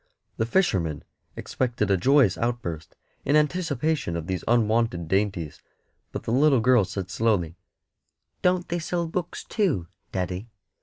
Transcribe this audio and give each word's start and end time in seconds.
The 0.37 0.47
fisherman 0.47 1.03
expected 1.35 1.91
a 1.91 1.95
joyous 1.95 2.35
outburst 2.35 2.95
in 3.23 3.35
anticipation 3.35 4.15
of 4.15 4.25
these 4.25 4.43
unwonted 4.47 5.07
dainties, 5.07 5.61
but 6.11 6.23
the 6.23 6.31
little 6.31 6.59
girl 6.59 6.85
said 6.85 7.11
slowly 7.11 7.55
"Don't 8.41 8.67
they 8.69 8.79
sell 8.79 9.05
books, 9.05 9.43
too, 9.43 9.89
daddy? 10.11 10.49